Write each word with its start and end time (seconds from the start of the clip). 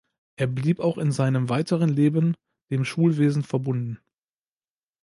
Er 0.35 0.47
blieb 0.47 0.79
auch 0.79 0.97
in 0.97 1.11
seinem 1.11 1.47
weiteren 1.47 1.87
Leben 1.91 2.33
dem 2.71 2.85
Schulwesen 2.85 3.43
verbunden. 3.43 3.99